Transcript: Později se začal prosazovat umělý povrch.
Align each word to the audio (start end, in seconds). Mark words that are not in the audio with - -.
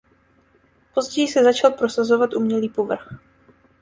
Později 0.93 1.27
se 1.27 1.43
začal 1.43 1.71
prosazovat 1.71 2.33
umělý 2.33 2.69
povrch. 2.69 3.13